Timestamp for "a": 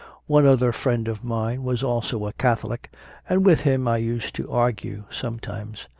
2.31-2.41